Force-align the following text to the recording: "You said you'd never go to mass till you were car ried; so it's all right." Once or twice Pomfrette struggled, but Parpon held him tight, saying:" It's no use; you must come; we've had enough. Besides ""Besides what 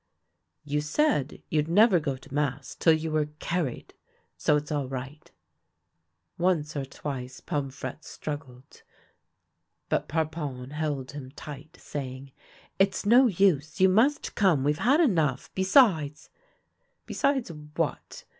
"You 0.73 0.81
said 0.81 1.43
you'd 1.51 1.67
never 1.67 1.99
go 1.99 2.17
to 2.17 2.33
mass 2.33 2.73
till 2.73 2.93
you 2.93 3.11
were 3.11 3.29
car 3.39 3.65
ried; 3.65 3.93
so 4.35 4.55
it's 4.55 4.71
all 4.71 4.87
right." 4.87 5.29
Once 6.39 6.75
or 6.75 6.85
twice 6.85 7.39
Pomfrette 7.39 8.03
struggled, 8.03 8.81
but 9.89 10.07
Parpon 10.09 10.71
held 10.71 11.11
him 11.11 11.29
tight, 11.29 11.77
saying:" 11.79 12.31
It's 12.79 13.05
no 13.05 13.27
use; 13.27 13.79
you 13.79 13.89
must 13.89 14.33
come; 14.33 14.63
we've 14.63 14.79
had 14.79 14.99
enough. 15.01 15.51
Besides 15.53 16.31
""Besides 17.05 17.51
what 17.75 18.25